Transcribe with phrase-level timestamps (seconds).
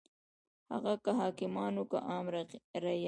[0.71, 2.25] هغه که حاکمان وو که عام
[2.83, 2.99] رعیت.